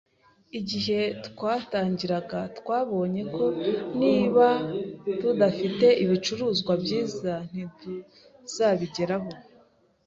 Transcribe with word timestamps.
Igihe 0.59 0.99
twatangiraga, 1.27 2.39
twabonye 2.57 3.21
ko 3.35 3.45
niba 4.01 4.47
tudafite 5.21 5.85
ibicuruzwa 6.03 6.73
byiza, 6.83 7.33
ntituzabigeraho. 7.49 9.29